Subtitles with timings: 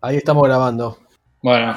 [0.00, 0.96] Ahí estamos grabando.
[1.42, 1.74] Bueno.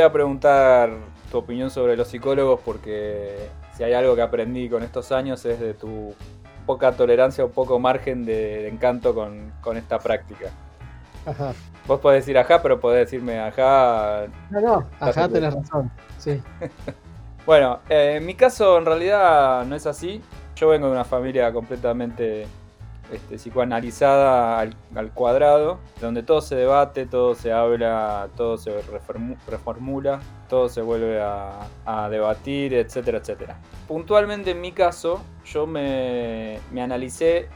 [0.00, 0.90] Voy a preguntar
[1.30, 5.60] tu opinión sobre los psicólogos porque si hay algo que aprendí con estos años es
[5.60, 6.14] de tu
[6.64, 10.46] poca tolerancia o poco margen de, de encanto con, con esta práctica.
[11.26, 11.52] Ajá.
[11.86, 14.26] Vos podés decir ajá, pero podés decirme ajá.
[14.48, 15.90] No, no, ajá, tenés razón.
[16.18, 16.40] Sí.
[17.46, 20.20] Bueno, eh, en mi caso en realidad no es así.
[20.54, 22.46] Yo vengo de una familia completamente
[23.12, 24.74] este, psicoanalizada al,
[25.14, 31.20] cuadrado, donde todo se debate, todo se habla, todo se reformu- reformula, todo se vuelve
[31.22, 33.56] a, debatir, etcétera, etcétera.
[33.88, 37.48] Puntualmente en mi caso, yo me, me analicé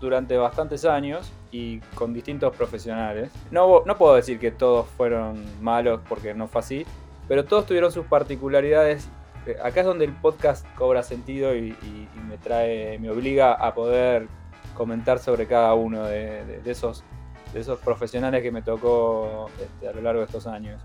[0.00, 3.30] durante bastantes años y con distintos profesionales.
[3.50, 6.86] No, no puedo decir que todos fueron malos porque no fue así,
[7.28, 9.08] pero todos tuvieron sus particularidades.
[9.46, 13.74] Eh, Acá es donde el podcast cobra sentido y- y me trae, me obliga a
[13.74, 14.28] poder
[14.74, 17.04] comentar sobre cada uno de, esos,
[17.52, 20.80] de esos profesionales que me tocó este, a lo largo de estos años.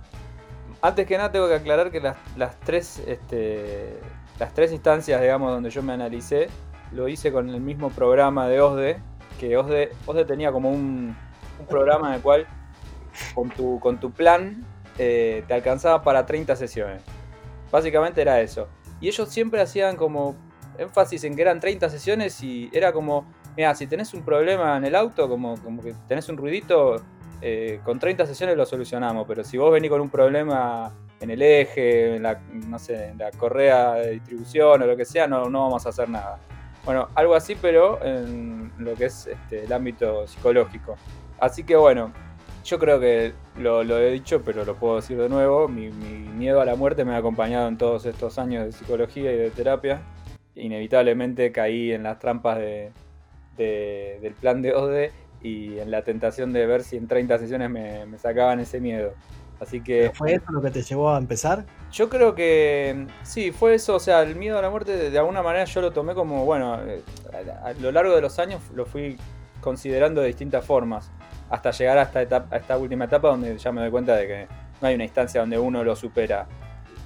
[0.82, 4.00] Antes que nada tengo que aclarar que las, las tres, este,
[4.40, 6.48] las tres instancias, digamos, donde yo me analicé,
[6.92, 9.02] lo hice con el mismo programa de OSDE,
[9.40, 11.16] que OSDE, OSDE tenía como un,
[11.60, 12.48] un programa en el cual
[13.34, 14.66] con tu, con tu plan
[14.98, 17.02] eh, te alcanzaba para 30 sesiones.
[17.72, 18.68] Básicamente era eso.
[19.02, 20.36] Y ellos siempre hacían como
[20.78, 24.86] énfasis en que eran 30 sesiones y era como, mira, si tenés un problema en
[24.86, 26.98] el auto, como, como que tenés un ruidito,
[27.42, 31.42] eh, con 30 sesiones lo solucionamos, pero si vos venís con un problema en el
[31.42, 35.50] eje, en la, no sé, en la correa de distribución o lo que sea, no,
[35.50, 36.40] no vamos a hacer nada.
[36.86, 40.96] Bueno, algo así, pero en lo que es este, el ámbito psicológico.
[41.40, 42.12] Así que bueno,
[42.66, 45.68] yo creo que lo, he dicho, pero lo puedo decir de nuevo.
[45.68, 49.32] Mi, mi miedo a la muerte me ha acompañado en todos estos años de psicología
[49.32, 50.02] y de terapia.
[50.56, 52.92] Inevitablemente caí en las trampas de,
[53.64, 55.12] de- del plan de ODE
[55.42, 59.14] y en la tentación de ver si en 30 sesiones me, me sacaban ese miedo.
[59.60, 61.66] Así que ¿Fue eso lo que te llevó a empezar?
[61.92, 65.20] yo creo que sí, fue eso, o sea, el miedo a la muerte de, de
[65.20, 67.04] alguna manera yo lo tomé como, bueno, eh,
[67.64, 69.18] a, a lo largo de los años lo fui
[69.60, 71.12] considerando de distintas formas,
[71.50, 74.28] hasta llegar a esta, etapa, a esta última etapa donde ya me doy cuenta de
[74.28, 74.48] que
[74.82, 76.48] no hay una instancia donde uno lo supera.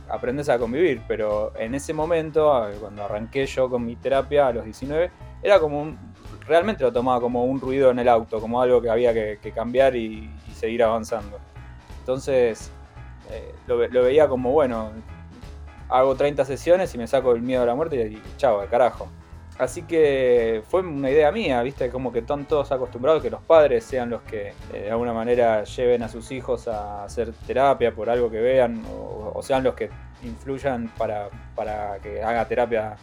[0.09, 4.53] Aprendes a convivir, pero en ese momento, eh, cuando arranqué yo con mi terapia a
[4.53, 5.09] los 19,
[5.41, 5.97] era como un,
[6.47, 9.95] realmente lo tomaba como un ruido en el auto, como algo que había que, cambiar
[9.95, 11.39] y, seguir avanzando.
[11.99, 12.71] Entonces,
[13.31, 14.91] eh, lo veía como, bueno,
[15.89, 19.07] hago 30 sesiones y me saco el miedo a la muerte y, chao, al carajo.
[19.59, 23.83] Así que fue una idea mía, viste, como que están todos acostumbrados que los padres
[23.83, 28.09] sean los que eh, de alguna manera lleven a sus hijos a hacer terapia por
[28.09, 29.91] algo que vean, o, o sean los que
[30.23, 32.97] influyan para, para que haga terapia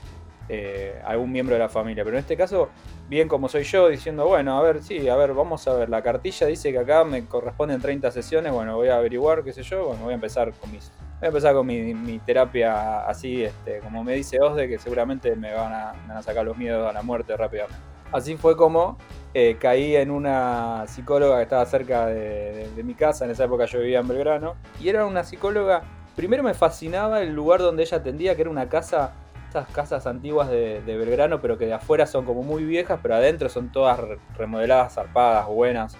[0.52, 2.02] eh, algún miembro de la familia.
[2.02, 2.70] Pero en este caso,
[3.08, 6.02] bien como soy yo, diciendo, bueno, a ver, sí, a ver, vamos a ver, la
[6.02, 9.86] cartilla dice que acá me corresponden 30 sesiones, bueno, voy a averiguar, qué sé yo,
[9.86, 10.90] bueno, voy a empezar con mis...
[11.20, 15.52] Voy a empezar con mi, terapia así, este, como me dice Osde, que seguramente me
[15.52, 17.78] van, a, sacar los miedos a la muerte rápidamente.
[18.10, 18.98] Así fue como
[19.34, 23.66] eh, caí en una psicóloga que estaba cerca de- de mi casa, en esa época
[23.66, 25.82] yo vivía en Belgrano, y era una psicóloga,
[26.16, 29.12] primero me fascinaba el lugar donde ella atendía, que era una casa
[29.50, 33.48] estas casas antiguas de, Belgrano, pero que de afuera son como muy viejas, pero adentro
[33.48, 35.96] son todas re- remodeladas, zarpadas, buenas,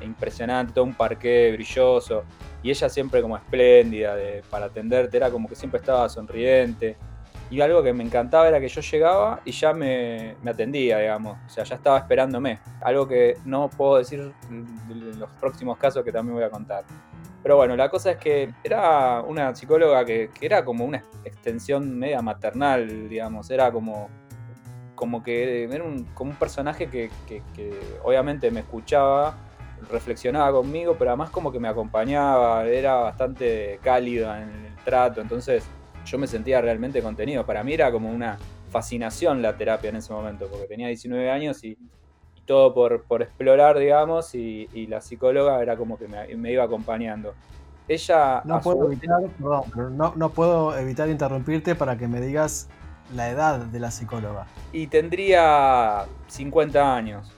[0.00, 2.24] impresionante, todo un parqué brilloso.
[2.62, 4.16] Y ella siempre como espléndida
[4.48, 6.96] para atenderte, era como que siempre estaba sonriente.
[7.50, 11.36] Y algo que me encantaba era que yo llegaba y ya me, me atendía, digamos.
[11.46, 12.58] O sea, ya estaba esperándome.
[12.80, 16.84] Algo que no puedo decir en los próximos casos que también voy a contar.
[17.44, 22.22] Pero bueno, la cosa es que era una psicóloga que, era como una extensión media
[22.22, 23.50] maternal, digamos.
[23.50, 24.08] Era como,
[24.94, 29.36] como que era un, como un personaje que, que- que obviamente me escuchaba,
[29.90, 35.66] reflexionaba conmigo, pero además como que me acompañaba, era bastante cálida en el trato, entonces
[36.06, 37.44] yo me sentía realmente contenido.
[37.44, 38.38] Para mí era como una
[38.70, 41.76] fascinación la terapia en ese momento, porque tenía 19 años y
[42.46, 46.64] todo por, por explorar, digamos, y, y la psicóloga era como que me, me iba
[46.64, 47.34] acompañando.
[47.88, 48.42] Ella...
[48.44, 52.68] No su puedo evitar, perdón, no, no puedo evitar interrumpirte para que me digas
[53.14, 54.46] la edad de la psicóloga.
[54.72, 57.32] y tendría 50 años.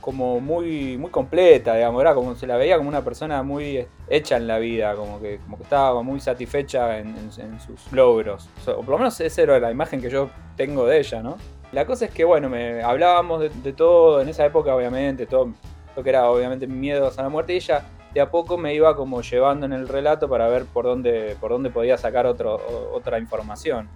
[0.00, 4.36] como muy, muy completa, digamos, era como se la veía como una persona muy hecha
[4.36, 8.50] en la vida, como que, como que estaba muy satisfecha en, sus logros.
[8.66, 11.38] O, por lo menos esa era la imagen que yo tengo de ella, ¿no?
[11.74, 15.52] La cosa es que, bueno, me hablábamos de, todo, en esa época obviamente, todo
[15.96, 18.94] lo que era obviamente miedos a la muerte, y ella de a poco me iba
[18.94, 22.60] como llevando en el relato para ver por dónde, por dónde podía sacar otro,
[22.92, 23.88] otra información.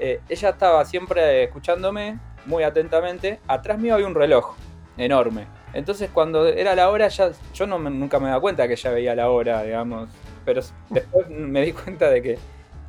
[0.00, 3.38] Eh, ella estaba siempre escuchándome muy atentamente.
[3.46, 4.56] Atrás mío había un reloj
[4.96, 5.46] enorme.
[5.72, 9.14] Entonces cuando era la hora, ya yo no nunca me daba cuenta que ella veía
[9.14, 10.08] la hora, digamos.
[10.44, 12.38] Pero después me di cuenta de que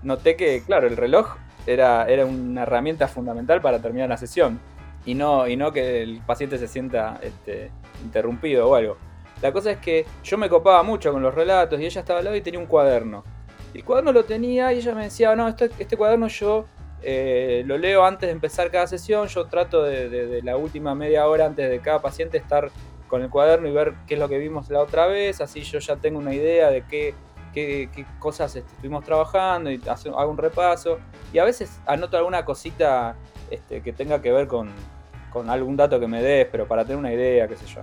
[0.02, 4.60] noté que, claro, el reloj era, era una herramienta fundamental para terminar la sesión.
[5.06, 7.72] Y no, y no que el paciente se sienta este,
[8.04, 8.98] interrumpido o algo.
[9.42, 12.26] La cosa es que yo me copaba mucho con los relatos y ella estaba al
[12.26, 13.24] lado y tenía un cuaderno.
[13.74, 16.66] El cuaderno lo tenía y ella me decía, no, este, cuaderno yo
[17.02, 21.48] eh, lo leo antes de empezar cada sesión, yo trato de, la última media hora
[21.48, 22.70] antes de cada paciente estar
[23.08, 25.80] con el cuaderno y ver qué es lo que vimos la otra vez, así yo
[25.80, 27.16] ya tengo una idea de qué,
[27.54, 27.90] qué,
[28.20, 30.98] cosas estuvimos trabajando y hago un repaso.
[31.34, 33.16] Y a veces anoto alguna cosita
[33.50, 34.70] este, que tenga que ver con,
[35.32, 37.82] con algún dato que me des, pero para tener una idea, qué sé yo.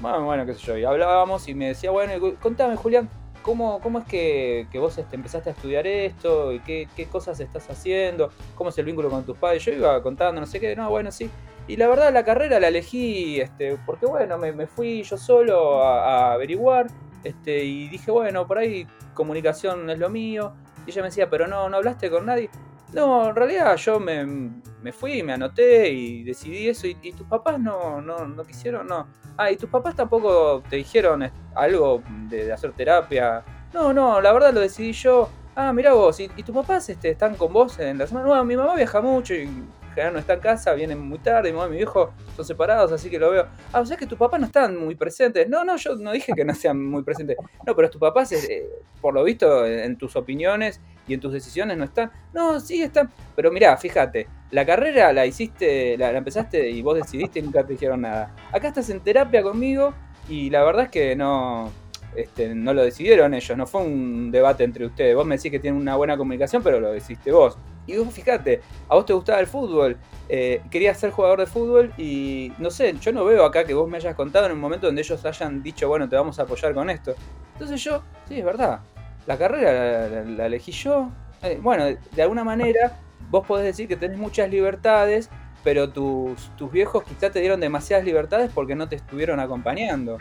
[0.00, 0.78] Bueno, bueno, qué sé yo.
[0.78, 3.08] Y hablábamos y me decía, bueno, contame, Julián,
[3.42, 6.52] ¿cómo, cómo es que, vos este, empezaste a estudiar esto?
[6.52, 8.30] ¿Y qué, cosas estás haciendo?
[8.56, 9.64] ¿Cómo es el vínculo con tus padres?
[9.64, 11.30] Yo iba contando, no sé qué, no, bueno, sí.
[11.68, 16.32] Y la verdad, la carrera la elegí este, porque, bueno, me, fui yo solo a,
[16.32, 16.88] averiguar
[17.24, 20.54] este, y dije, bueno, por ahí comunicación es lo mío.
[20.86, 22.50] Y ella me decía, pero no, no hablaste con nadie.
[22.92, 26.86] No, en realidad yo me, me fui, me anoté y decidí eso.
[26.86, 28.86] ¿Y, tus papás no, no, no, quisieron?
[28.86, 29.08] No.
[29.36, 33.42] Ah, ¿y tus papás tampoco te dijeron algo de, hacer terapia?
[33.72, 35.28] No, no, la verdad lo decidí yo.
[35.56, 38.28] Ah, mira vos, ¿y, tus papás este, están con vos en la semana?
[38.28, 39.48] No, mi mamá viaja mucho y
[39.94, 42.92] general no está en casa, viene muy tarde, mi mamá y mi viejo son separados,
[42.92, 43.46] así que lo veo.
[43.72, 45.48] Ah, o sea que tus papás no están muy presentes.
[45.48, 47.36] No, no, yo no dije que no sean muy presentes.
[47.66, 48.68] No, pero tus papás, eh,
[49.00, 52.10] por lo visto, en tus opiniones y en tus decisiones no están.
[52.32, 53.10] No, sí están.
[53.36, 57.74] Pero mirá, fíjate, la carrera la hiciste, la, empezaste y vos decidiste y nunca te
[57.74, 58.34] dijeron nada.
[58.52, 59.94] Acá estás en terapia conmigo
[60.28, 61.70] y la verdad es que no,
[62.16, 65.14] este, no lo decidieron ellos, no fue un debate entre ustedes.
[65.14, 67.58] Vos me decís que tienen una buena comunicación, pero lo decidiste vos.
[67.86, 69.98] Y vos fíjate, a vos te gustaba el fútbol,
[70.28, 73.88] eh, querías ser jugador de fútbol y no sé, yo no veo acá que vos
[73.88, 76.72] me hayas contado en un momento donde ellos hayan dicho, bueno, te vamos a apoyar
[76.72, 77.14] con esto.
[77.52, 78.80] Entonces yo, sí, es verdad,
[79.26, 81.10] la carrera la, elegí yo.
[81.42, 82.98] Eh, bueno, de alguna manera
[83.30, 85.28] vos podés decir que tenés muchas libertades,
[85.62, 90.18] pero tus, tus viejos quizás te dieron demasiadas libertades porque no te estuvieron acompañando.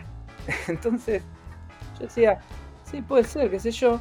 [0.68, 1.24] Entonces,
[1.98, 2.40] yo decía,
[2.84, 4.00] sí, puede ser, qué sé yo.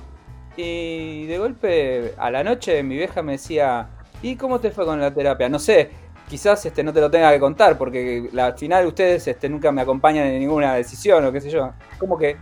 [0.56, 3.88] Y de golpe, a la noche, mi vieja me decía,
[4.22, 5.48] ¿y cómo te fue con la terapia?
[5.48, 5.90] No sé,
[6.28, 9.82] quizás este, no te lo tenga que contar, porque al final ustedes este, nunca me
[9.82, 11.72] acompañan en ninguna decisión o qué sé yo.
[11.98, 12.36] Como que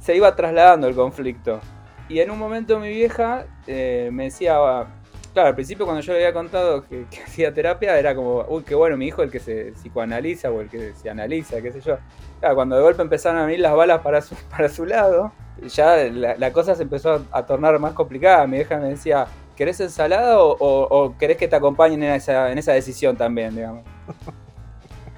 [0.00, 1.60] se iba trasladando el conflicto.
[2.08, 4.58] Y en un momento mi vieja eh, me decía,
[5.40, 8.74] claro, al principio cuando yo le había contado que, hacía terapia, era como, uy, qué
[8.74, 11.98] bueno, mi hijo el que se psicoanaliza o el que se analiza, qué sé yo.
[12.40, 15.32] Claro, cuando de golpe empezaron a venir las balas para su, para su lado,
[15.74, 18.46] ya la, cosa se empezó a, tornar más complicada.
[18.46, 19.26] Mi hija me decía,
[19.56, 23.84] ¿querés ensalada o, querés que te acompañen en esa, en esa decisión también, digamos?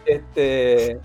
[0.04, 0.98] Este,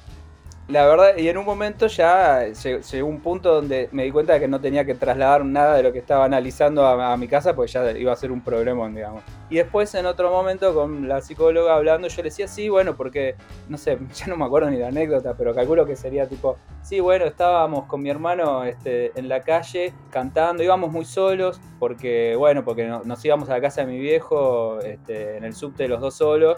[0.67, 4.41] la verdad, y en un momento ya llegó un punto donde me di cuenta de
[4.41, 7.71] que no tenía que trasladar nada de lo que estaba analizando a, mi casa, porque
[7.71, 9.23] ya iba a ser un problema, digamos.
[9.49, 13.35] Y después, en otro momento, con la psicóloga hablando, yo le decía, sí, bueno, porque,
[13.69, 16.99] no sé, ya no me acuerdo ni la anécdota, pero calculo que sería tipo, sí,
[16.99, 22.65] bueno, estábamos con mi hermano este, en la calle cantando, íbamos muy solos, porque, bueno,
[22.65, 26.15] porque nos íbamos a la casa de mi viejo este, en el subte los dos
[26.15, 26.57] solos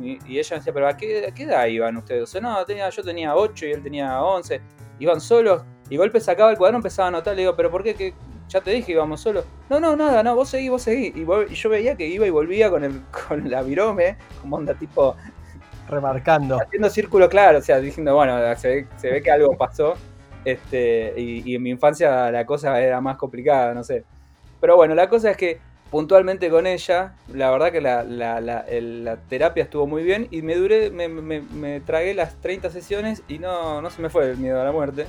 [0.00, 2.22] y ella me decía, pero ¿a qué, edad iban ustedes?
[2.22, 4.60] O sea, no, tenía, yo tenía 8 y él tenía 11.
[4.98, 5.62] Iban solos.
[5.88, 7.34] Y golpe sacaba el cuaderno, empezaba a anotar.
[7.34, 8.14] Le digo, ¿pero por qué?
[8.48, 9.44] Ya te dije, íbamos solos.
[9.68, 11.14] No, no, nada, no, vos seguís, vos seguís.
[11.16, 15.16] Y, yo veía que iba y volvía con, el, con la virome, como onda tipo.
[15.88, 16.58] Remarcando.
[16.60, 19.94] Haciendo círculo claro, o sea, diciendo, bueno, se ve, que algo pasó.
[20.44, 24.04] Este, y, y en mi infancia la cosa era más complicada, no sé.
[24.60, 25.60] Pero bueno, la cosa es que
[25.94, 31.80] puntualmente con ella, la verdad que la, terapia estuvo muy bien y me duré, me,
[31.82, 35.06] tragué las 30 sesiones y no, no se me fue el miedo a la muerte.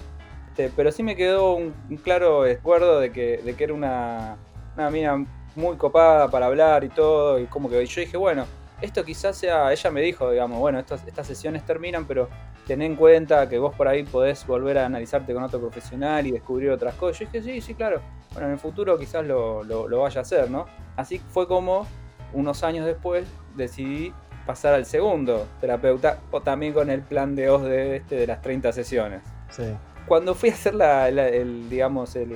[0.50, 1.74] Este, pero sí me quedó un,
[2.04, 4.38] claro recuerdo de que, de que era una,
[4.76, 5.26] una mina
[5.56, 7.40] muy copada para hablar y todo.
[7.40, 8.46] Y como que yo dije, bueno,
[8.80, 12.30] esto quizás sea, ella me dijo, digamos, bueno, estas, estas sesiones terminan, pero
[12.68, 16.32] ten en cuenta que vos por ahí podés volver a analizarte con otro profesional y
[16.32, 17.22] descubrir otras cosas.
[17.22, 18.02] Yo dije, sí, sí, claro
[18.34, 19.64] bueno, en el futuro quizás lo,
[20.00, 20.66] vaya a hacer, ¿no?
[20.96, 21.88] Así fue como
[22.34, 24.14] unos años después decidí
[24.46, 28.72] pasar al segundo terapeuta o también con el plan de OSDE este de las 30
[28.74, 29.22] sesiones.
[29.50, 29.64] Sí.
[30.08, 32.30] Cuando fui a hacer la, la- el, digamos, el,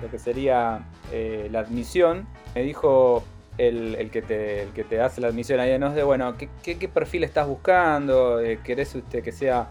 [0.00, 3.24] lo que sería eh, la admisión, me dijo
[3.58, 6.48] el, el que te, el que te hace la admisión ahí en OSDE, bueno, ¿qué,
[6.62, 8.38] qué, qué perfil estás buscando?
[8.40, 9.68] Eh, ¿Querés usted que sea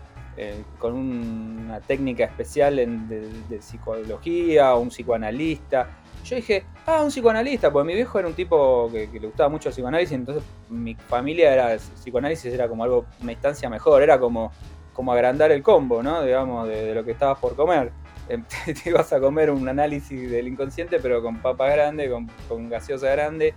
[0.80, 5.90] con una técnica especial en- de, de psicología un psicoanalista?
[6.26, 9.70] Yo dije, ah, un psicoanalista, porque mi viejo era un tipo que, le gustaba mucho
[9.70, 14.52] el psicoanálisis, entonces mi familia era, psicoanálisis era como algo, una instancia mejor, era como,
[14.94, 16.24] como agrandar el combo, ¿no?
[16.24, 17.92] Digamos, de, lo que estabas por comer.
[18.28, 22.70] Eh, Te, ibas a comer un análisis del inconsciente, pero con papa grande, con, con
[22.70, 23.54] gaseosa grande,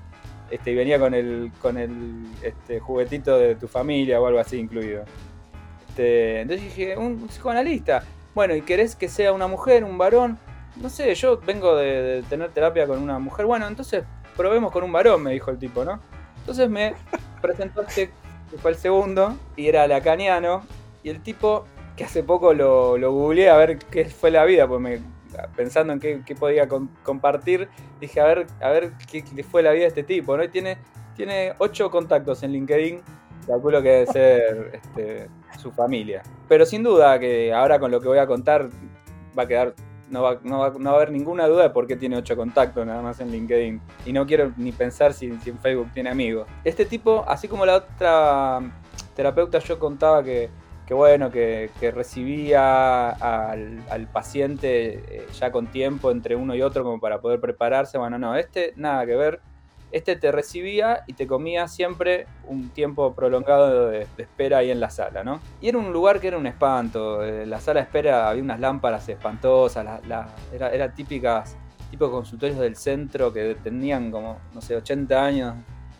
[0.50, 4.58] este, y venía con el, con el este, juguetito de tu familia o algo así
[4.58, 5.04] incluido.
[5.98, 8.04] Este, entonces dije, un psicoanalista.
[8.32, 10.38] Bueno, ¿y querés que sea una mujer, un varón?
[10.76, 13.46] No sé, yo vengo de, tener terapia con una mujer.
[13.46, 14.04] Bueno, entonces
[14.36, 15.98] probemos con un varón, me dijo el tipo, ¿no?
[16.38, 16.94] Entonces me
[17.42, 18.12] presentó este,
[18.48, 20.62] que fue el segundo, y era lacaniano,
[21.02, 21.64] y el tipo,
[21.96, 25.00] que hace poco lo, lo googleé a ver qué fue la vida, pues
[25.56, 26.68] pensando en qué, podía
[27.02, 27.68] compartir,
[28.00, 30.44] dije, a ver, a ver qué, qué fue la vida de este tipo, ¿no?
[30.44, 30.78] Y tiene,
[31.16, 33.02] tiene ocho contactos en LinkedIn,
[33.48, 35.28] calculo que debe ser este,
[35.58, 36.22] su familia.
[36.48, 38.68] Pero sin duda que ahora con lo que voy a contar
[39.38, 39.74] va a quedar,
[40.10, 42.34] no va, no va- no va a haber ninguna duda de por qué tiene ocho
[42.36, 43.80] contactos nada más en LinkedIn.
[44.06, 46.48] Y no quiero ni pensar si, en Facebook tiene amigos.
[46.64, 48.60] Este tipo, así como la otra
[49.14, 50.48] terapeuta, yo contaba que,
[50.86, 56.62] que bueno, que, que recibía al, al paciente eh, ya con tiempo entre uno y
[56.62, 57.98] otro como para poder prepararse.
[57.98, 59.40] Bueno, no, este nada que ver.
[59.90, 64.90] Este te recibía y te comía siempre un tiempo prolongado de, espera ahí en la
[64.90, 65.40] sala, ¿no?
[65.60, 67.24] Y era un lugar que era un espanto.
[67.24, 69.86] eh, La sala de espera había unas lámparas espantosas,
[70.52, 71.56] era, era típicas,
[71.90, 75.54] tipo consultorios del centro que tenían como, no sé, 80 años.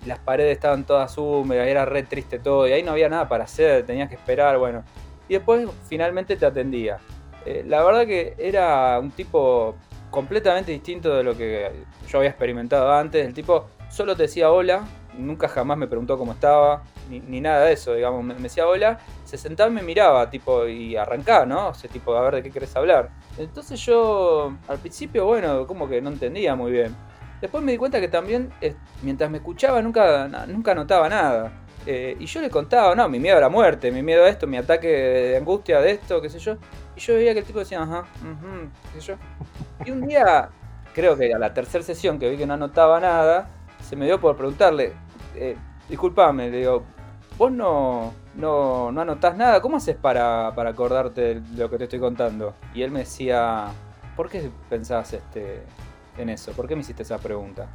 [0.07, 3.45] Las paredes estaban todas húmedas, era re triste todo, y ahí no había nada para
[3.45, 4.85] hacer, tenías que esperar, bueno.
[5.29, 6.99] Y después finalmente te atendía.
[7.45, 9.75] Eh, la verdad que era un tipo
[10.11, 11.71] completamente distinto de lo que
[12.09, 13.27] yo había experimentado antes.
[13.27, 14.85] El tipo solo te decía hola,
[15.19, 18.25] nunca jamás me preguntó cómo estaba, ni, ni nada de eso, digamos.
[18.25, 21.69] Me, decía hola, se sentaba y me miraba, tipo, y arrancaba, ¿no?
[21.69, 23.11] O sea, tipo, a ver de qué querés hablar.
[23.37, 26.95] Entonces yo, al principio, bueno, como que no entendía muy bien.
[27.41, 28.51] Después me di cuenta que también,
[29.03, 31.53] mientras me escuchaba, nunca, nunca notaba nada.
[31.87, 34.47] Eh, y yo le contaba, no, mi miedo a la muerte, mi miedo a esto,
[34.47, 36.57] mi ataque de angustia de esto, qué sé yo.
[36.97, 39.15] Y yo veía que el tipo decía, ajá, ujú, qué sé yo.
[39.87, 40.51] Y un día,
[40.93, 43.49] creo que a la tercera sesión que vi que no anotaba nada,
[43.89, 44.93] se me dio por preguntarle,
[45.35, 45.57] eh,
[45.89, 46.83] disculpame, le digo,
[47.39, 51.85] vos no, no, no anotás nada, ¿cómo haces para, para acordarte de lo que te
[51.85, 52.53] estoy contando?
[52.75, 53.69] Y él me decía,
[54.15, 55.63] ¿por qué pensás este,
[56.19, 56.53] en eso?
[56.53, 57.67] ¿Por qué me hiciste esa pregunta?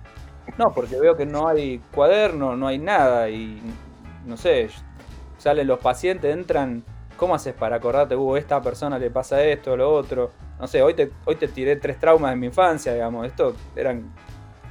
[0.60, 3.60] No, porque veo que no hay cuaderno, no hay nada y
[4.28, 4.70] no sé,
[5.40, 6.84] salen los pacientes, entran,
[7.18, 10.30] ¿cómo haces para acordarte, uh, esta persona le pasa esto, lo otro?
[10.60, 14.14] No sé, hoy te, hoy te tiré tres traumas en mi infancia, digamos, esto eran,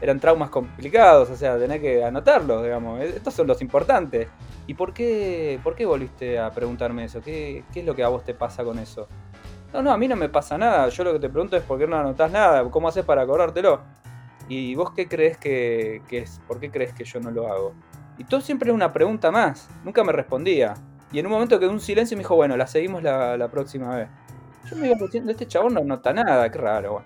[0.02, 4.28] eran traumas complicados, o sea, tenés que anotarlos, digamos, estos son los importantes.
[4.66, 7.23] ¿Y por qué, por qué volviste a preguntarme eso?
[7.23, 9.06] ¿Qué, ¿Qué es lo que a vos te pasa con eso?
[9.73, 11.78] No, no, a mí no me pasa nada, yo lo que te pregunto es por
[11.78, 13.80] qué no anotás nada, ¿cómo haces para acordártelo?
[14.49, 16.40] ¿Y vos qué crees que, que es?
[16.49, 17.73] ¿Por qué crees que yo no lo hago?
[18.18, 20.75] Y todo siempre era una pregunta más, nunca me respondía.
[21.12, 23.94] Y en un momento quedó un silencio y me dijo, bueno, la seguimos la, próxima
[23.94, 24.09] vez.
[24.68, 27.04] Yo me iba diciendo, este chabón no nota nada, qué raro.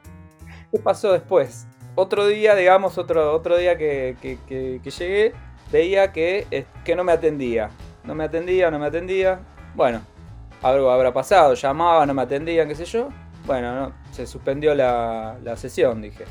[0.70, 1.66] ¿Qué pasó después?
[1.98, 5.32] Otro día, digamos, otro, otro día que, que- llegué,
[5.72, 7.70] veía que, que no me atendía.
[8.04, 9.40] No me atendía, no me atendía.
[9.74, 10.02] Bueno,
[10.62, 13.08] algo habrá pasado, llamaba, no me atendían, qué sé yo.
[13.46, 16.24] Bueno, no, se suspendió la, la sesión, dije.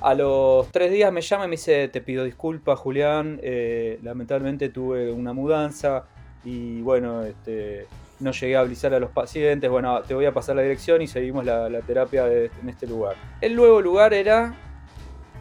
[0.00, 4.70] A los tres días me llama y me dice, te pido disculpas, Julián, eh, lamentablemente
[4.70, 6.04] tuve una mudanza
[6.44, 7.88] y bueno, este,
[8.20, 11.08] no llegué a avisar a los pacientes, bueno, te voy a pasar la dirección y
[11.08, 13.16] seguimos la, terapia en este lugar.
[13.40, 14.54] El nuevo lugar era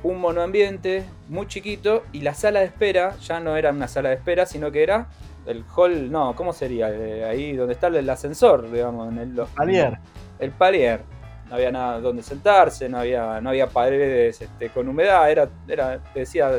[0.08, 4.16] un monoambiente muy chiquito y la sala de espera ya no era una sala de
[4.16, 5.08] espera, sino que era
[5.46, 6.90] el hall, no, ¿cómo sería?
[6.92, 9.98] Eh, ahí donde está el ascensor, digamos, en el, los- Palier.
[10.40, 11.02] el palier.
[11.50, 16.00] No había nada donde sentarse, no había, no había paredes este, con humedad, era, era,
[16.14, 16.52] te decía,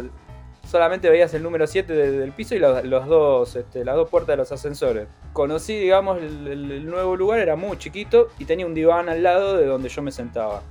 [0.67, 4.09] solamente veías el número 7 de- del piso y los, los dos, este, las dos
[4.09, 5.07] puertas de los ascensores.
[5.35, 9.67] Conocí, digamos, el nuevo lugar, era muy chiquito y tenía un diván al lado de
[9.67, 10.62] donde yo me sentaba.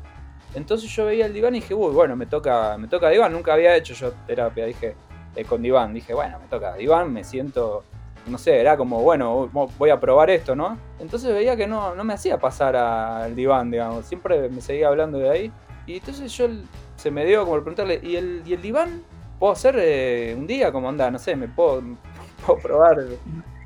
[0.53, 3.53] Entonces yo veía el diván y dije, uy, bueno, me toca, me toca diván, nunca
[3.53, 4.95] había hecho yo terapia, dije,
[5.35, 7.83] eh, con diván, dije, bueno, me toca diván, me siento,
[8.25, 10.77] no sé, era como, bueno, voy a probar esto, ¿no?
[10.99, 15.17] Entonces veía que no, no me hacía pasar al diván, digamos, siempre me seguía hablando
[15.17, 15.51] de ahí.
[15.85, 16.47] Y entonces yo
[16.95, 19.03] se me dio como el preguntarle, ¿y el, y el diván?
[19.39, 20.71] ¿Puedo hacer eh, un día?
[20.71, 21.11] como anda?
[21.11, 21.83] No sé, me puedo,
[22.45, 23.05] puedo probar.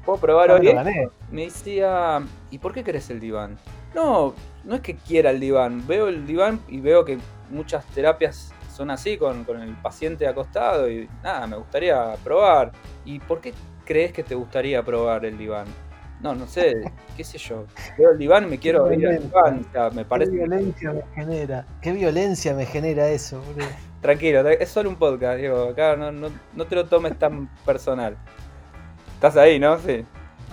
[0.06, 1.10] Puedo probar No, hoy.
[1.32, 3.58] Me decía, ¿y por qué querés el diván?
[3.94, 4.34] No,
[4.64, 5.86] no es que quiera el diván.
[5.88, 7.18] Veo el diván y veo que
[7.50, 12.72] muchas terapias son así, con, con el paciente acostado y nada, me gustaría probar.
[13.06, 13.54] ¿Y por qué
[13.86, 15.66] crees que te gustaría probar el diván?
[16.22, 16.74] No, no sé,
[17.18, 17.66] qué sé yo.
[17.98, 19.66] Veo el diván y me quiero Qué ir al diván.
[19.68, 21.66] o sea, me Qué parece violencia me genera.
[21.82, 23.68] Qué violencia me genera eso, boludo.
[24.02, 25.70] Tranquilo, es solo un podcast, Diego.
[25.70, 28.18] Acá no, no, no te lo tomes tan personal.
[29.16, 29.78] Estás ahí, ¿no?
[29.78, 30.04] Sí.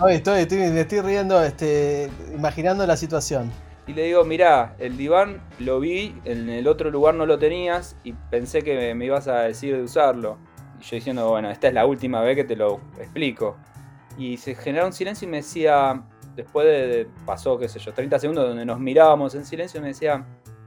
[0.07, 3.51] Estoy, estoy, riendo, este, imaginando la situación.
[3.85, 7.97] Y le digo, mirá, el diván lo vi, en el otro lugar no lo tenías
[8.03, 10.37] y pensé que me, me ibas a decir de usarlo.
[10.79, 13.57] Y yo diciendo, bueno, esta es la última vez que te lo explico.
[14.17, 16.01] Y se generó un silencio y me decía,
[16.35, 19.87] después de, de- pasó, qué sé yo, 30 segundos donde nos mirábamos en silencio, me
[19.89, 20.23] decía,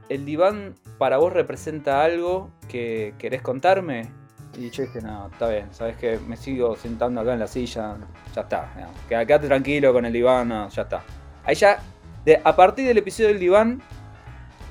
[0.09, 4.11] ¿el diván para vos representa algo que querés contarme?
[4.57, 7.95] Y yo dije, no, está bien, sabes que me sigo sentando acá en la silla,
[8.35, 8.71] ya está,
[9.09, 11.03] queda- quédate tranquilo con el diván, ya está.
[11.43, 11.79] Ahí ya
[12.43, 13.81] a partir del episodio del diván,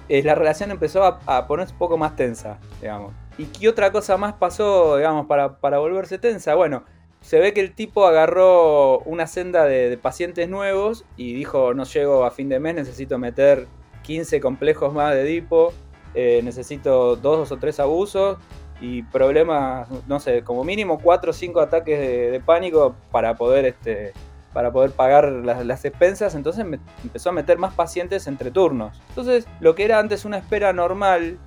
[0.09, 3.12] eh, la relación empezó a, ponerse un poco más tensa, digamos.
[3.39, 6.55] ¿Y qué otra cosa más pasó, digamos, para, para volverse tensa?
[6.55, 6.85] Bueno,
[7.21, 11.85] se ve que el tipo agarró una senda de, de pacientes nuevos y dijo, no
[11.85, 13.67] llego a fin de mes, necesito meter
[14.03, 15.73] 15 complejos más de Edipo,
[16.15, 18.39] eh, necesito dos o tres abusos
[18.83, 23.65] y problemas, no sé, como mínimo 4 o 5 ataques de, de pánico para poder
[23.65, 24.12] este,
[24.53, 29.01] para poder pagar las, las expensas, entonces me empezó a meter más pacientes entre turnos.
[29.09, 31.39] Entonces, lo que era antes una espera normal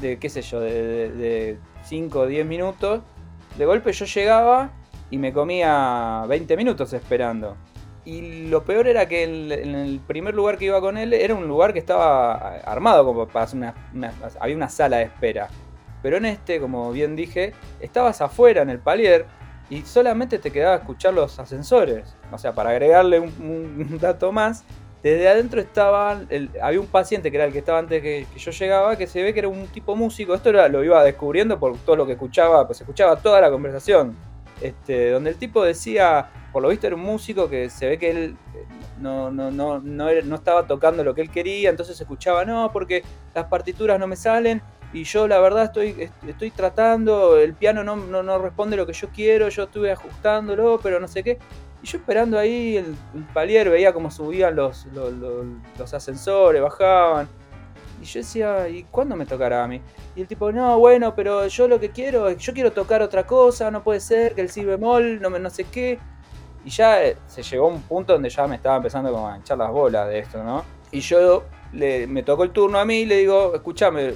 [0.00, 3.02] de, qué sé yo, de 5 o 10 minutos,
[3.56, 4.70] de golpe yo llegaba
[5.10, 7.56] y me comía 20 minutos esperando.
[8.04, 11.34] Y lo peor era que el- en el primer lugar que iba con él era
[11.34, 12.32] un lugar que estaba
[12.64, 13.72] armado como para hacer
[14.40, 15.48] había una sala de espera.
[16.08, 19.26] Pero en este, como bien dije, estabas afuera en el palier
[19.68, 22.16] y solamente te quedaba escuchar los ascensores.
[22.32, 24.64] O sea, para agregarle un, dato más,
[25.02, 28.50] desde adentro estaba, el- había un paciente que era el que estaba antes que, yo
[28.52, 30.32] llegaba, que se ve que era un tipo músico.
[30.32, 34.16] Esto era- lo iba descubriendo por todo lo que escuchaba, pues escuchaba toda la conversación.
[34.62, 38.10] Este, donde el tipo decía, por lo visto era un músico que se ve que
[38.10, 38.64] él eh,
[38.98, 43.02] no, no, no, no, no estaba tocando lo que él quería, entonces escuchaba, no, porque
[43.34, 47.84] las partituras no me salen y yo la verdad estoy, est- estoy tratando, el piano
[47.84, 51.38] no, no, no responde lo que yo quiero, yo estuve ajustándolo, pero no sé qué.
[51.82, 55.46] Y yo esperando ahí el, el palier, veía cómo subían los, los, los-
[55.78, 57.28] los ascensores, bajaban.
[58.00, 59.80] Y yo decía, ¿y cuándo me tocará a mí?
[60.16, 63.70] Y el tipo, no, bueno, pero yo lo que quiero, yo quiero tocar otra cosa,
[63.70, 65.98] no puede ser, que el si bemol, no, no sé qué.
[66.64, 69.36] Y ya eh, se llegó a un punto donde ya me estaba empezando como a
[69.36, 70.64] hinchar las bolas de esto, ¿no?
[70.92, 74.14] Y yo le, me tocó el turno a mí y le digo, escúchame,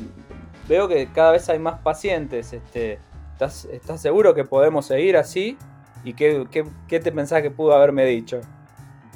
[0.68, 2.98] veo que cada vez hay más pacientes, este,
[3.32, 5.56] ¿estás, estás seguro que podemos seguir así?
[6.04, 8.40] ¿Y qué, qué, qué te pensás que pudo haberme dicho?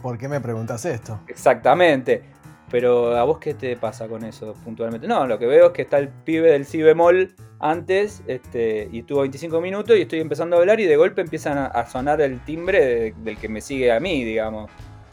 [0.03, 1.19] ¿Por qué me preguntas esto?
[1.29, 2.23] Exactamente.
[2.71, 5.07] Pero ¿a vos qué te pasa con eso puntualmente?
[5.07, 9.01] No, lo que veo es que está el pibe del si bemol antes este, y
[9.01, 12.21] estuvo 25 minutos y estoy empezando a hablar y de golpe empiezan a, a sonar
[12.21, 14.69] el timbre de- del que me sigue a mí, digamos.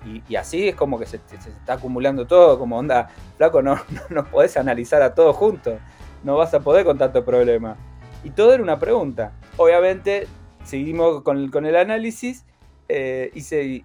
[0.05, 3.75] Y, y así es como que se, se está acumulando todo, como onda, flaco, no,
[3.89, 5.75] no, no podés analizar a todos juntos,
[6.23, 7.77] no vas a poder con tanto problema.
[8.23, 9.33] Y todo era una pregunta.
[9.57, 10.27] Obviamente
[10.63, 12.45] seguimos con, el- análisis
[12.89, 13.31] eh,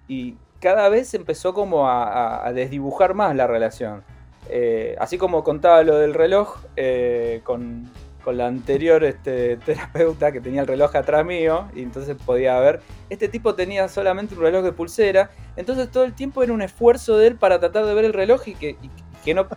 [0.07, 4.03] y, cada vez empezó como a, desdibujar más la relación.
[4.49, 7.89] Eh, así como contaba lo del reloj eh, con,
[8.25, 13.27] la anterior este, terapeuta que tenía el reloj atrás mío y entonces podía ver, este
[13.27, 17.25] tipo tenía solamente un reloj de pulsera, entonces todo el tiempo era un esfuerzo de
[17.25, 19.47] él para tratar de ver el reloj y que, no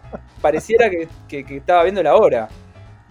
[0.41, 1.09] pareciera que
[1.57, 2.49] estaba viendo la hora.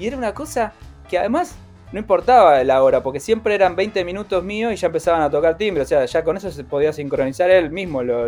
[0.01, 0.73] Y era una cosa
[1.07, 1.55] que además
[1.91, 5.57] no importaba la hora, porque siempre eran 20 minutos míos y ya empezaban a tocar
[5.57, 8.25] timbre, o sea, ya con eso se podía sincronizar él mismo lo-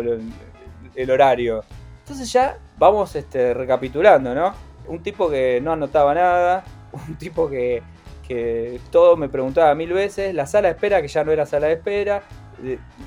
[0.94, 1.64] el horario.
[2.04, 4.54] Entonces ya vamos este, recapitulando, ¿no?
[4.86, 6.62] Un tipo que no anotaba nada,
[7.08, 7.82] un tipo que,
[8.28, 11.66] que todo me preguntaba mil veces, la sala de espera que ya no era sala
[11.66, 12.22] de espera,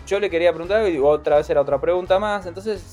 [0.06, 2.84] yo le quería preguntar y otra vez era otra pregunta más, entonces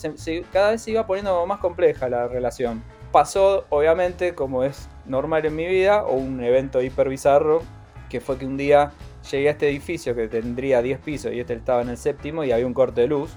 [0.53, 2.81] cada vez se iba poniendo más compleja la relación.
[3.11, 7.63] Pasó, obviamente, como es normal en mi vida, o un evento hiper bizarro,
[8.09, 8.93] que fue que un día
[9.31, 12.53] llegué a este edificio que tendría 10 pisos y este estaba en el séptimo y
[12.53, 13.37] había un corte de luz.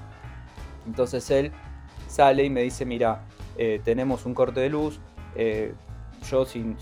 [0.85, 1.51] Entonces él
[2.07, 3.23] sale y me dice, mira,
[3.57, 4.99] eh, tenemos un corte de luz,
[5.35, 5.73] eh,
[6.29, 6.75] yo si,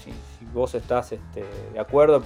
[0.54, 1.44] vos estás este,
[1.74, 2.24] de acuerdo,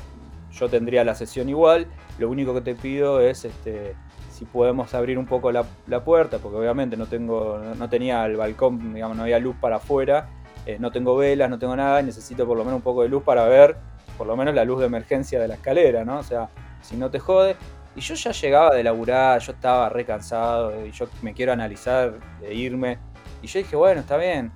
[0.51, 3.95] yo tendría la sesión igual, lo único que te pido es este,
[4.31, 8.37] si podemos abrir un poco la, la puerta, porque obviamente no, tengo, no tenía el
[8.37, 10.29] balcón, digamos, no había luz para afuera,
[10.65, 13.23] eh, no tengo velas, no tengo nada, necesito por lo menos un poco de luz
[13.23, 13.77] para ver,
[14.17, 16.19] por lo menos la luz de emergencia de la escalera, ¿no?
[16.19, 16.49] O sea,
[16.81, 17.55] si no te jode.
[17.95, 22.13] Y yo ya llegaba de laburar, yo estaba re cansado, y yo me quiero analizar
[22.41, 22.99] e irme.
[23.41, 24.51] Y yo dije, bueno, está bien.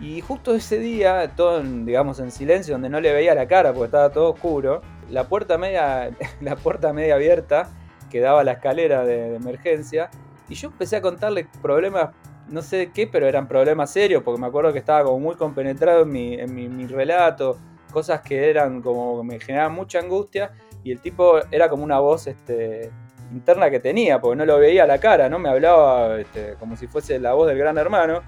[0.00, 3.86] Y justo ese día, todo digamos en silencio, donde no le veía la cara porque
[3.86, 7.68] estaba todo oscuro, la puerta media, la puerta media abierta
[8.10, 10.10] que daba la escalera de, emergencia,
[10.48, 12.10] y yo empecé a contarle problemas,
[12.54, 16.02] no sé qué, pero eran problemas serios, porque me acuerdo que estaba como muy compenetrado
[16.02, 17.58] en mi, en mi, relato,
[17.92, 20.52] cosas que eran como me generaban mucha angustia,
[20.84, 22.92] y el tipo era como una voz este,
[23.32, 25.40] interna que tenía, porque no lo veía a la cara, ¿no?
[25.40, 28.22] Me hablaba este, como si fuese la voz del gran hermano.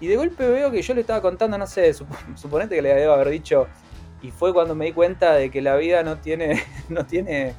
[0.00, 1.92] Y de golpe veo que yo le estaba contando, no sé,
[2.34, 3.68] suponete que le debo haber dicho,
[4.22, 7.54] y fue cuando me di cuenta de que la vida no tiene, no tiene,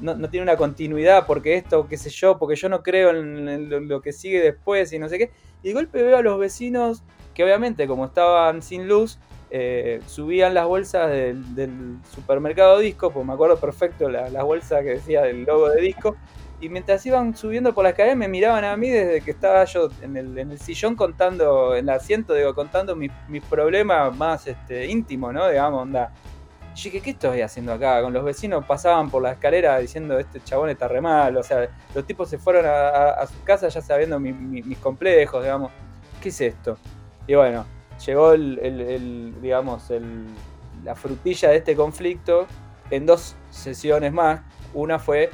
[0.00, 4.00] no, tiene una continuidad, porque esto, qué sé yo, porque yo no creo en, lo
[4.00, 5.30] que sigue después y no sé qué.
[5.62, 7.02] Y de golpe veo a los vecinos
[7.34, 9.18] que obviamente como estaban sin luz,
[9.50, 14.90] eh, subían las bolsas del, supermercado disco, pues me acuerdo perfecto la, las bolsas que
[14.90, 16.16] decía el logo de disco,
[16.60, 19.88] y mientras iban subiendo por la escalera me miraban a mí desde que estaba yo
[20.02, 23.12] en el, en el sillón contando, en el asiento, digo, contando mis,
[23.48, 25.48] problemas más este, íntimos, ¿no?
[25.48, 26.12] Digamos, onda.
[26.78, 28.00] Yo dije, ¿qué estoy haciendo acá?
[28.02, 31.68] Con los vecinos pasaban por la escalera diciendo, este chabón está re mal, o sea,
[31.92, 35.72] los tipos se fueron a, su casa ya sabiendo mis complejos, digamos,
[36.22, 36.78] ¿qué es esto?
[37.26, 37.66] Y bueno,
[38.06, 39.92] llegó el, digamos,
[40.84, 42.46] la frutilla de este conflicto
[42.90, 44.42] en dos sesiones más.
[44.72, 45.30] Una fue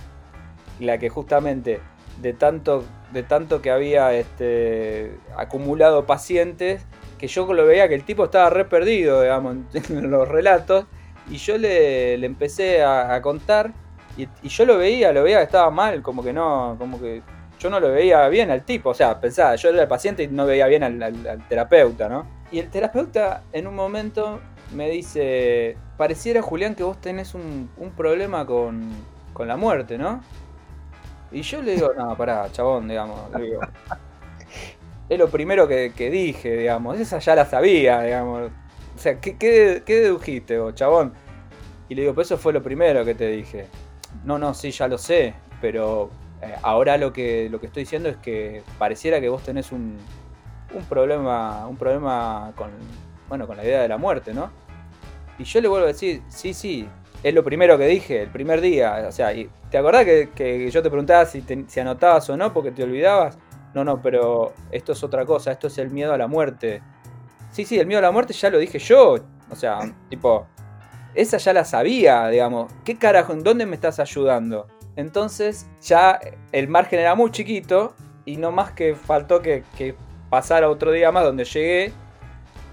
[0.80, 1.82] la que justamente
[2.22, 6.86] de tanto, de tanto que había este, acumulado pacientes,
[7.18, 9.56] que yo lo veía que el tipo estaba re perdido, digamos,
[9.90, 10.86] en los relatos,
[11.30, 13.72] y yo le, empecé a, contar,
[14.16, 17.22] y, yo lo veía, lo veía que estaba mal, como que no, como que
[17.58, 20.28] yo no lo veía bien al tipo, o sea, pensaba, yo era el paciente y
[20.28, 22.26] no veía bien al, terapeuta, ¿no?
[22.50, 24.40] Y el terapeuta en un momento
[24.72, 28.90] me dice, pareciera Julián que vos tenés un, un problema con,
[29.32, 30.20] con la muerte, ¿no?
[31.34, 33.20] Y yo le digo, no, pará, chabón, digamos.
[35.08, 36.98] es lo primero que, dije, digamos.
[36.98, 38.50] Esa ya la sabía, digamos.
[38.94, 41.12] O sea, ¿qué, dedujiste vos, chabón?
[41.88, 43.66] Y le digo, pues eso fue lo primero que te dije.
[44.24, 48.08] No, no, sí, ya lo sé, pero eh, ahora lo que, lo que estoy diciendo
[48.08, 49.98] es que pareciera que vos tenés un,
[50.74, 52.70] un problema, un problema con,
[53.28, 54.50] bueno, con la idea de la muerte, ¿no?
[55.38, 56.88] Y yo le vuelvo a decir, sí, sí,
[57.22, 59.06] es lo primero que dije, el primer día.
[59.08, 59.32] O sea,
[59.70, 63.38] ¿te acordás que, yo te preguntaba si, si, anotabas o no porque te olvidabas?
[63.74, 66.82] No, no, pero esto es otra cosa, esto es el miedo a la muerte.
[67.54, 69.14] Sí, sí, el miedo a la muerte ya lo dije yo.
[69.48, 69.78] O sea,
[70.10, 70.44] tipo,
[71.14, 72.72] esa ya la sabía, digamos.
[72.84, 74.66] ¿Qué carajo, en dónde me estás ayudando?
[74.96, 76.18] Entonces ya
[76.50, 79.94] el margen era muy chiquito y no más que faltó que, que
[80.30, 81.92] pasara otro día más donde llegué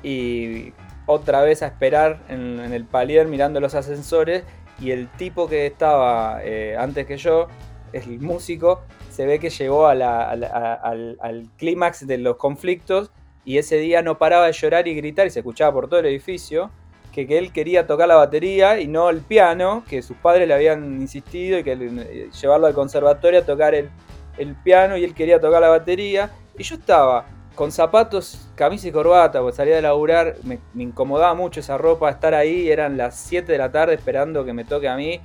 [0.01, 0.73] y
[1.05, 4.43] otra vez a esperar en, el palier mirando los ascensores
[4.79, 7.49] y el tipo que estaba eh, antes que yo,
[7.93, 13.11] el músico, se ve que llegó al, clímax de los conflictos
[13.45, 16.06] y ese día no paraba de llorar y gritar y se escuchaba por todo el
[16.08, 16.71] edificio
[17.12, 21.01] que, él quería tocar la batería y no el piano, que sus padres le habían
[21.01, 23.89] insistido y que eh, llevarlo al conservatorio a tocar el,
[24.38, 26.32] el piano y él quería tocar la batería.
[26.58, 27.25] Y yo estaba
[27.56, 32.34] con zapatos, camisa y corbata, porque salía de laburar, me, incomodaba mucho esa ropa, estar
[32.34, 35.19] ahí, eran las 7 de la tarde esperando que me toque a mí,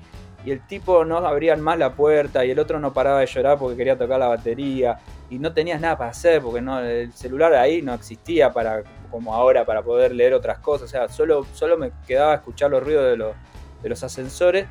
[0.44, 3.58] y el tipo no abría más la puerta, y el otro no paraba de llorar
[3.58, 4.98] porque quería tocar la batería,
[5.30, 9.34] y no tenías nada para hacer, porque no, el celular ahí no existía para, como
[9.34, 13.10] ahora, para poder leer otras cosas, o sea, solo, solo me quedaba escuchar los ruidos
[13.10, 13.34] de los,
[13.82, 14.66] de los ascensores,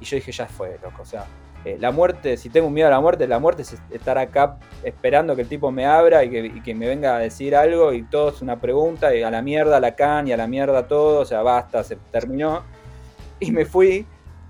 [0.00, 1.26] y yo dije, ya fue, loco, o sea,
[1.64, 5.34] eh, la muerte, si tengo miedo a la muerte, la muerte es estar acá esperando
[5.34, 8.40] que el tipo me abra y que, me venga a decir algo y todo es
[8.42, 11.42] una pregunta y a la mierda la can y a la mierda todo, o sea,
[11.42, 12.62] basta, se terminó.
[13.40, 14.06] Y me fui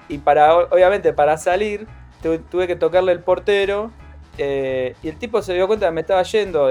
[0.09, 1.87] y para, obviamente para salir
[2.23, 3.91] tuve, que tocarle el portero
[4.39, 6.69] eh, y el tipo se dio cuenta que me estaba yendo,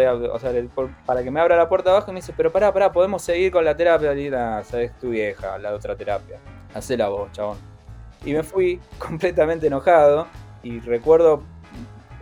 [1.06, 3.51] para que me abra la puerta abajo y me dice, pero pará, pará, podemos seguir
[3.51, 4.13] con la terapia.
[4.13, 6.39] Y nada, sabes tu vieja, la otra terapia.
[6.73, 7.58] Hacela vos, chabón.
[8.25, 10.27] Y me fui completamente enojado.
[10.63, 11.43] Y recuerdo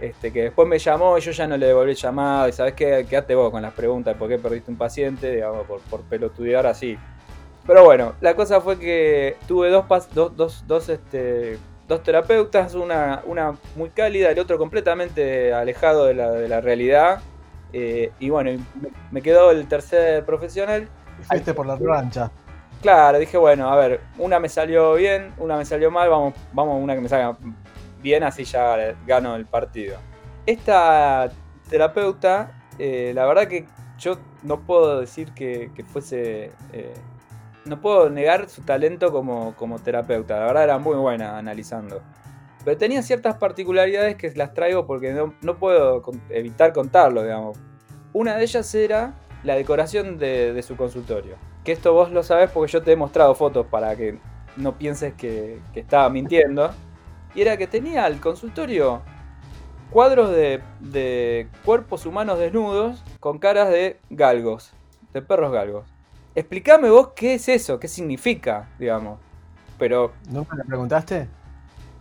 [0.01, 2.49] este, que después me llamó y yo ya no le devolví llamada.
[2.49, 5.67] Y sabes qué, quédate vos con las preguntas de por qué perdiste un paciente, digamos,
[5.67, 6.97] por, por pelotudear así.
[7.67, 13.21] Pero bueno, la cosa fue que tuve dos, dos, dos, dos, este, dos terapeutas, una,
[13.26, 17.21] una muy cálida, el otro completamente alejado de la, de la realidad.
[17.74, 18.52] Eh, y bueno,
[19.12, 20.88] me, quedó el tercer profesional.
[21.24, 22.32] Fuiste por la rancha.
[22.82, 26.76] Claro, dije, bueno, a ver, una me salió bien, una me salió mal, vamos, vamos
[26.76, 27.38] a una que me salga
[28.02, 29.98] bien, así ya gano el partido.
[30.45, 31.32] Esta
[31.69, 33.65] terapeuta, eh, la verdad que
[33.98, 36.52] yo no puedo decir que, fuese...
[36.74, 36.93] Eh,
[37.65, 42.01] no puedo negar su talento como, como, terapeuta, la verdad era muy buena analizando.
[42.63, 47.58] Pero tenía ciertas particularidades que las traigo porque no, puedo evitar contarlo, digamos.
[48.13, 51.36] Una de ellas era la decoración de, su consultorio.
[51.63, 54.19] Que esto vos lo sabés porque yo te he mostrado fotos para que
[54.58, 56.71] no pienses que, estaba mintiendo.
[57.36, 59.01] Y era que tenía el consultorio
[59.91, 64.71] cuadros de, de, cuerpos humanos desnudos con caras de galgos,
[65.13, 65.94] de perros galgos.
[66.36, 69.19] Explícame vos qué es eso, qué significa, digamos.
[69.80, 70.12] Pero.
[70.30, 71.28] ¿Nunca le preguntaste?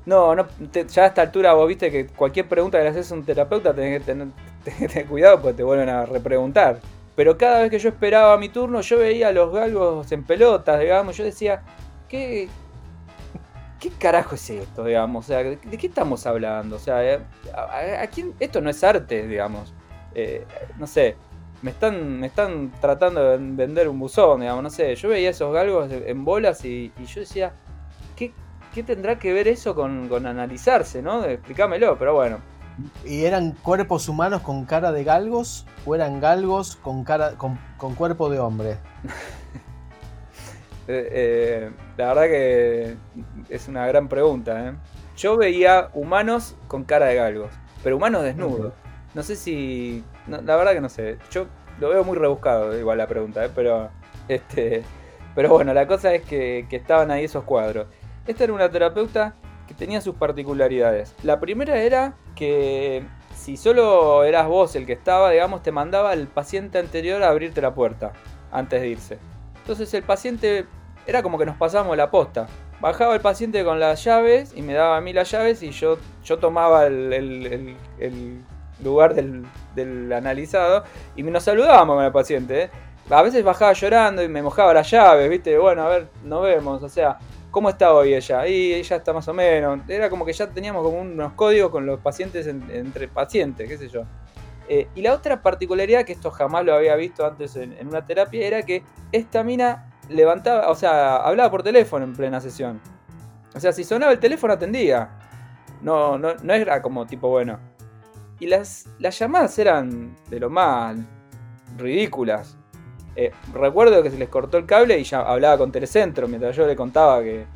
[0.06, 0.46] No, no
[0.88, 3.72] ya a esta altura vos viste que cualquier pregunta que le haces a un terapeuta
[3.74, 4.14] tenés que
[4.64, 6.80] tener, cuidado porque te vuelven a repreguntar.
[7.16, 10.80] Pero cada vez que yo esperaba mi turno, yo veía a los galgos en pelotas,
[10.80, 11.62] digamos, yo decía,
[12.08, 12.48] ¿qué,
[13.78, 15.26] ¿qué carajo es esto, digamos?
[15.26, 16.74] O sea, ¿de, qué estamos hablando?
[16.74, 17.20] O sea, eh,
[17.54, 18.34] ¿a, quién?
[18.40, 19.72] Esto no es arte, digamos.
[20.12, 20.44] Eh,
[20.76, 21.16] no sé,
[21.64, 24.94] me están, me están tratando de vender un buzón, digamos, no sé.
[24.96, 27.54] Yo veía esos galgos en bolas y, y yo decía,
[28.14, 28.34] ¿qué,
[28.74, 31.24] ¿qué tendrá que ver eso con, analizarse, no?
[31.24, 32.36] Explícamelo, pero bueno.
[33.06, 38.28] ¿Y eran cuerpos humanos con cara de galgos o eran galgos con, cara, con, cuerpo
[38.28, 38.78] de hombre?
[40.86, 42.96] Eh, eh, la verdad que
[43.48, 44.68] es una gran pregunta.
[44.68, 44.74] ¿eh?
[45.16, 47.50] Yo veía humanos con cara de galgos,
[47.82, 48.74] pero humanos desnudos.
[49.14, 50.04] No sé si.
[50.26, 51.18] La verdad que no sé.
[51.30, 51.46] Yo
[51.80, 53.90] lo veo muy rebuscado, igual la pregunta, pero.
[54.28, 54.82] Este,
[55.34, 57.88] pero bueno, la cosa es que estaban ahí esos cuadros.
[58.26, 59.34] Esta era una terapeuta
[59.66, 61.14] que tenía sus particularidades.
[61.22, 66.26] La primera era que si solo eras vos el que estaba, digamos, te mandaba al
[66.26, 68.12] paciente anterior a abrirte la puerta
[68.52, 69.18] antes de irse.
[69.56, 70.66] Entonces el paciente
[71.06, 72.46] era como que nos pasábamos la posta.
[72.80, 75.98] Bajaba el paciente con las llaves y me daba a mí las llaves y yo,
[76.24, 77.76] yo tomaba el,
[78.82, 80.84] lugar del, del, analizado
[81.16, 82.62] y nos saludábamos con el paciente.
[82.62, 82.70] ¿eh?
[83.10, 85.56] A veces bajaba llorando y me mojaba las llaves, ¿viste?
[85.58, 86.82] Bueno, a ver, nos vemos.
[86.82, 87.18] O sea,
[87.54, 88.48] ¿Cómo está hoy ella?
[88.48, 89.78] Y ella está más o menos.
[89.86, 93.88] Era como que ya teníamos como unos códigos con los pacientes entre pacientes, qué sé
[93.88, 94.02] yo.
[94.68, 98.44] Eh, y la otra particularidad, que esto jamás lo había visto antes en, una terapia,
[98.44, 98.82] era que
[99.12, 102.80] esta mina levantaba, o sea, hablaba por teléfono en plena sesión.
[103.54, 105.10] O sea, si sonaba el teléfono atendía.
[105.80, 107.60] No, no, no era como tipo bueno.
[108.40, 110.96] Y las, las llamadas eran de lo más
[111.76, 112.56] ridículas.
[113.16, 116.66] Eh, recuerdo que se les cortó el cable y ya hablaba con Telecentro mientras yo
[116.66, 117.46] le contaba que,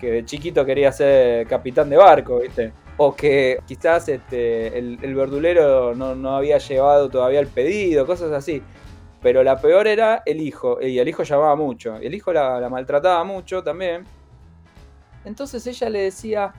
[0.00, 2.72] de chiquito quería ser capitán de barco, ¿viste?
[2.98, 8.62] O que quizás este, el, verdulero no, había llevado todavía el pedido, cosas así.
[9.22, 11.96] Pero la peor era el hijo, y el hijo llamaba mucho.
[11.96, 14.04] El hijo la, maltrataba mucho también.
[15.24, 16.52] Entonces ella le decía,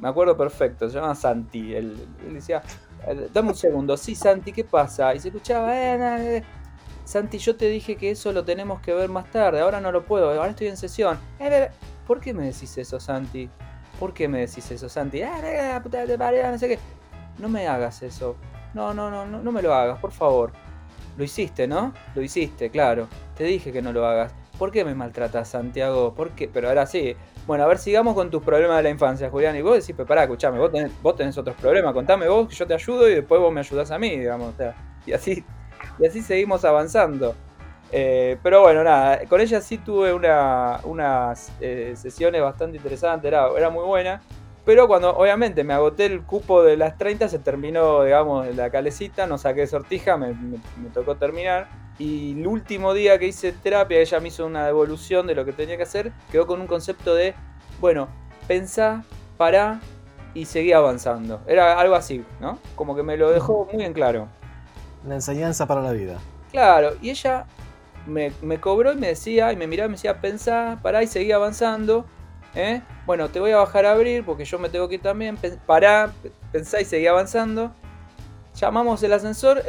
[0.00, 1.74] me acuerdo perfecto, se llama Santi.
[1.74, 1.96] Él,
[2.32, 2.89] decía, eh,
[3.32, 5.14] dame un segundo, sí, Santi, ¿qué pasa?
[5.14, 6.42] Y se escuchaba, eh, eh
[7.04, 10.04] Santi, yo te dije que eso lo tenemos que ver más tarde, ahora no lo
[10.04, 11.18] puedo, ahora estoy en sesión.
[11.40, 11.68] Eh,
[12.06, 13.50] ¿Por qué me decís eso, Santi?
[13.98, 15.20] ¿Por qué me decís eso, Santi?
[15.22, 16.78] Ah, no sé qué.
[17.38, 18.36] No me hagas eso.
[18.74, 20.52] No, no, no, no, no me lo hagas, por favor.
[21.16, 21.92] Lo hiciste, ¿no?
[22.14, 23.08] Lo hiciste, claro.
[23.36, 24.32] Te dije que no lo hagas.
[24.58, 26.14] ¿Por qué me maltratas, Santiago?
[26.14, 26.48] ¿Por qué?
[26.48, 27.16] Pero ahora sí.
[27.50, 29.56] Bueno, a ver, sigamos con tus problemas de la infancia, Julián.
[29.56, 31.92] Y vos decís, pará, escuchame, vos tenés, vos tenés otros problemas.
[31.92, 34.54] Contame vos, que yo te ayudo y después vos me ayudás a mí, digamos.
[34.54, 35.44] O sea, y así
[35.98, 37.34] y así seguimos avanzando.
[37.90, 43.48] Eh, pero bueno, nada, con ella sí tuve una, unas eh, sesiones bastante interesantes, era,
[43.58, 44.22] era muy buena.
[44.64, 49.26] Pero cuando obviamente me agoté el cupo de las 30, se terminó, digamos, la calecita,
[49.26, 51.66] no saqué sortija, me, me, tocó terminar.
[52.00, 55.52] Y el último día que hice terapia, ella me hizo una devolución de lo que
[55.52, 57.34] tenía que hacer, quedó con un concepto de,
[57.78, 58.08] bueno,
[58.48, 59.04] pensá,
[59.36, 59.80] pará
[60.32, 61.42] y seguí avanzando.
[61.46, 62.58] Era algo así, ¿no?
[62.74, 64.28] Como que me lo dejó muy en claro.
[65.06, 66.18] La enseñanza para la vida.
[66.50, 67.44] Claro, y ella
[68.06, 71.32] me, cobró y me decía, y me miraba y me decía, pensá, pará y seguí
[71.32, 72.06] avanzando.
[72.54, 72.80] ¿eh?
[73.04, 75.36] Bueno, te voy a bajar a abrir porque yo me tengo que ir también.
[75.66, 76.14] Pará,
[76.50, 77.72] pensá y seguí avanzando.
[78.54, 79.62] Llamamos el ascensor,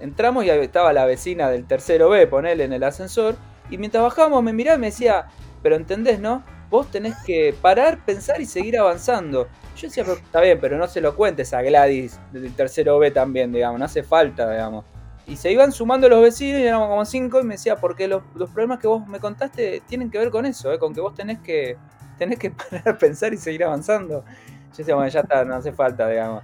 [0.00, 3.36] entramos y ahí estaba la vecina del tercero B, ponele en el ascensor.
[3.70, 5.26] Y mientras bajamos me miraba y me decía,
[5.62, 6.44] pero entendés, ¿no?
[6.70, 9.48] Vos tenés que parar, pensar y seguir avanzando.
[9.76, 13.52] Yo decía, está bien, pero no se lo cuentes a Gladys del tercero B también,
[13.52, 14.84] digamos, no hace falta, digamos.
[15.26, 18.22] Y se iban sumando los vecinos y éramos como cinco y me decía, porque los,
[18.52, 20.78] problemas que vos me contaste tienen que ver con eso, ¿eh?
[20.78, 21.76] con que vos tenés que,
[22.16, 24.24] tenés que parar, pensar y seguir avanzando.
[24.70, 26.42] Yo decía, bueno, ya está, no hace falta, digamos.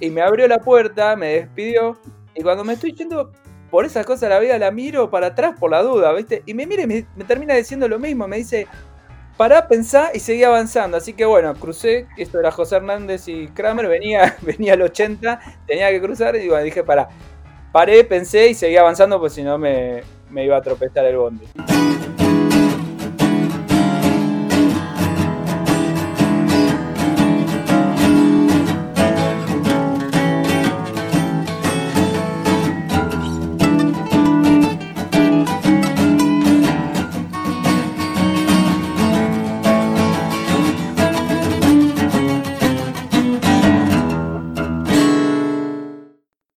[0.00, 1.98] Y me abrió la puerta, me despidió,
[2.34, 3.32] y cuando me estoy yendo
[3.70, 6.42] por esas cosas de la vida, la miro para atrás por la duda, ¿viste?
[6.46, 8.66] Y me mira y me, termina diciendo lo mismo, me dice,
[9.36, 10.96] pará, pensá y seguí avanzando.
[10.96, 15.90] Así que bueno, crucé, esto era José Hernández y Kramer, venía, venía al 80, tenía
[15.90, 17.08] que cruzar y bueno, dije, pará.
[17.72, 21.44] Paré, pensé y seguí avanzando, pues si no me, me iba a tropezar el bondi.